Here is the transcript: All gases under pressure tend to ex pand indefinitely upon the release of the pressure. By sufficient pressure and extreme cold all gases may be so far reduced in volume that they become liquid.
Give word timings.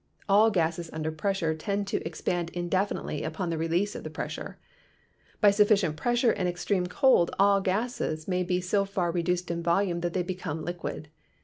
All 0.27 0.49
gases 0.49 0.89
under 0.91 1.11
pressure 1.11 1.53
tend 1.53 1.85
to 1.89 2.03
ex 2.03 2.21
pand 2.21 2.49
indefinitely 2.55 3.21
upon 3.23 3.51
the 3.51 3.57
release 3.59 3.93
of 3.93 4.03
the 4.03 4.09
pressure. 4.09 4.57
By 5.41 5.51
sufficient 5.51 5.95
pressure 5.95 6.31
and 6.31 6.49
extreme 6.49 6.87
cold 6.87 7.29
all 7.37 7.61
gases 7.61 8.27
may 8.27 8.41
be 8.41 8.61
so 8.61 8.83
far 8.83 9.11
reduced 9.11 9.51
in 9.51 9.61
volume 9.61 9.99
that 10.01 10.13
they 10.13 10.23
become 10.23 10.65
liquid. 10.65 11.09